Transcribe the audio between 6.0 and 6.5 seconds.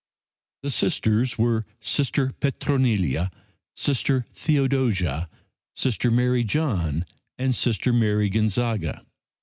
Mary